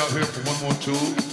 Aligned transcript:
out 0.00 0.10
here 0.12 0.24
for 0.24 0.40
one 0.48 0.60
more 0.62 0.80
tune. 0.80 1.29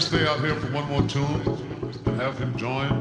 stay 0.00 0.26
out 0.26 0.40
here 0.40 0.54
for 0.56 0.72
one 0.72 0.86
more 0.88 1.02
tune 1.02 1.40
and 2.06 2.20
have 2.20 2.38
him 2.38 2.56
join. 2.56 2.99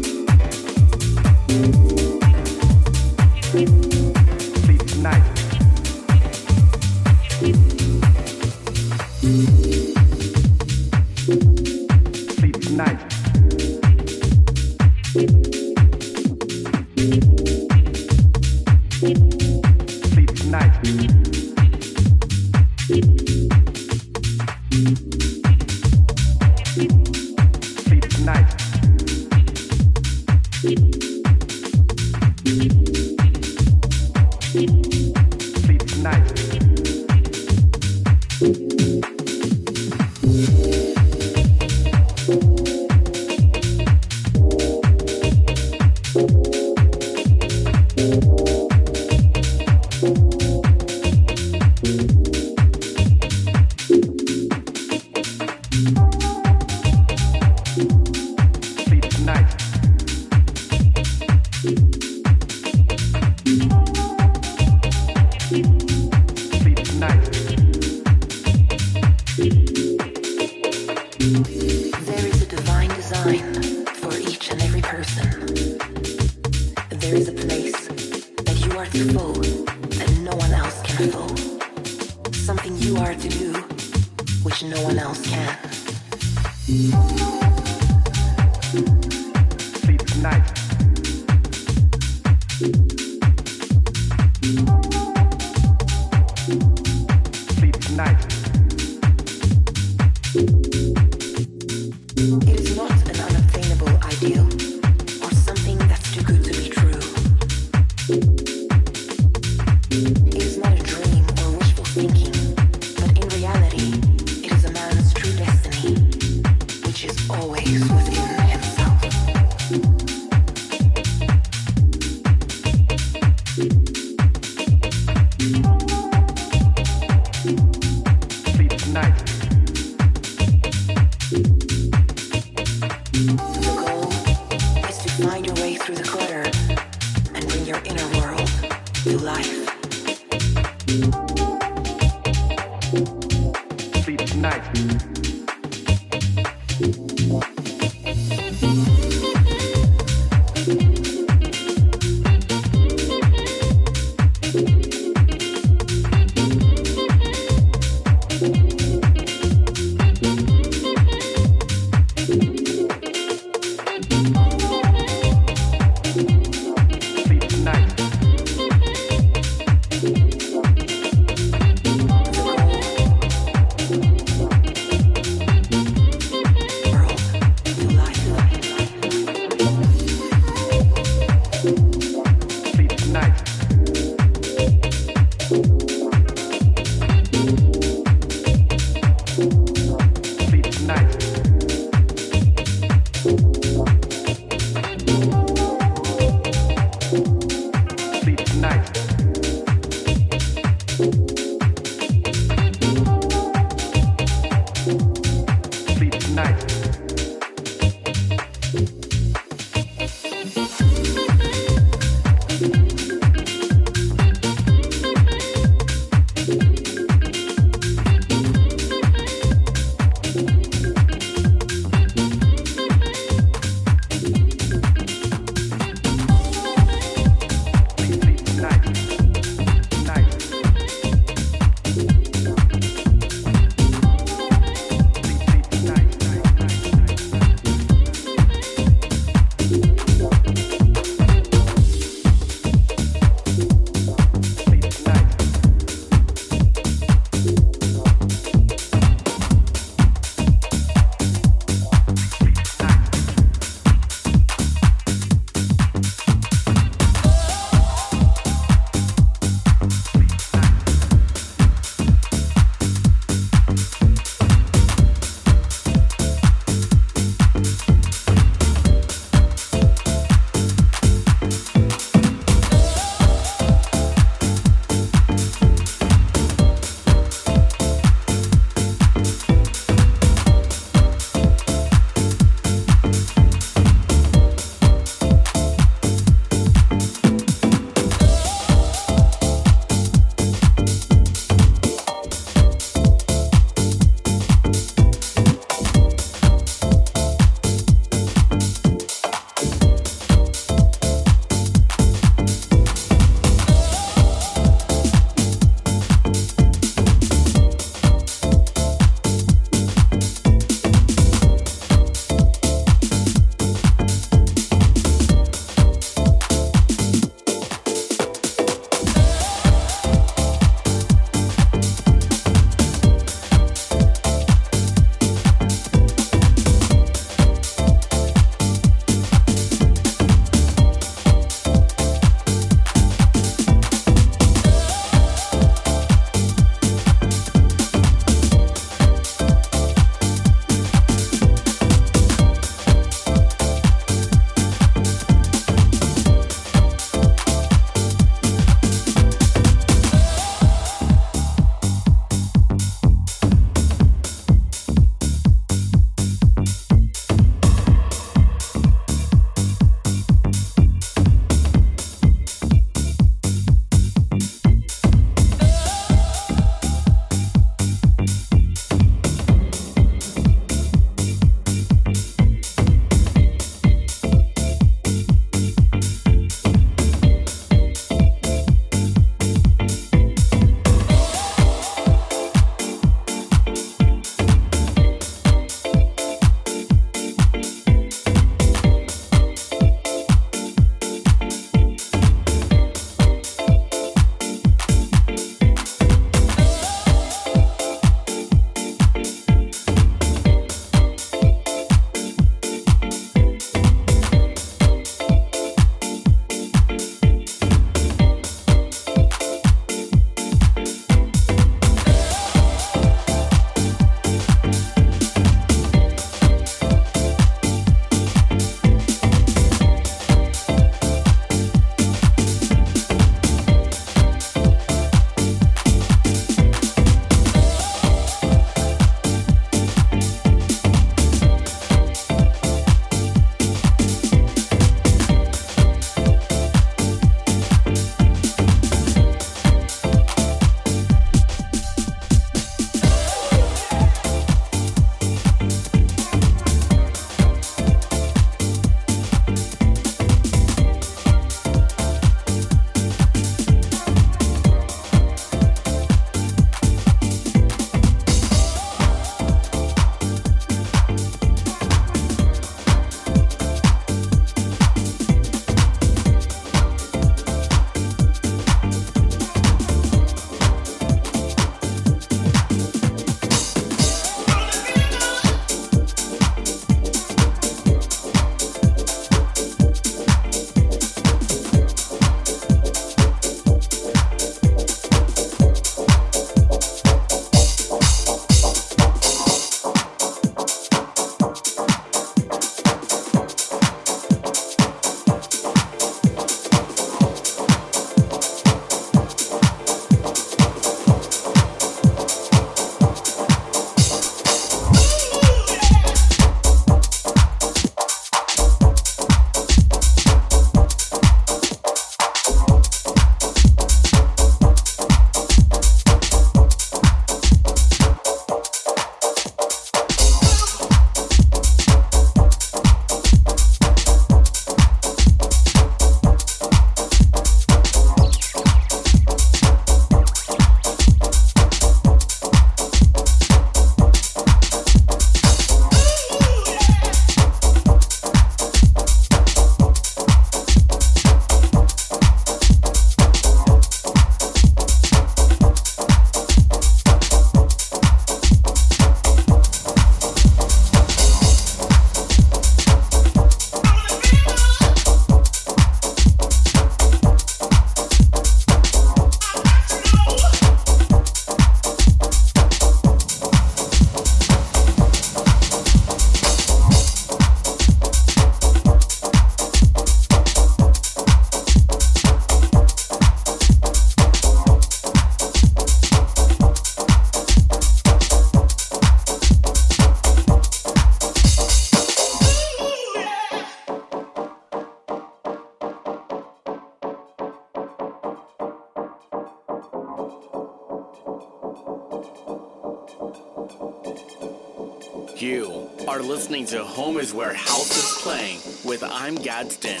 Listening 596.24 596.64
to 596.64 596.82
Home 596.82 597.18
is 597.18 597.34
Where 597.34 597.52
House 597.52 597.96
is 597.96 598.22
Playing 598.22 598.58
with 598.84 599.02
I'm 599.02 599.34
Gadsden. 599.34 600.00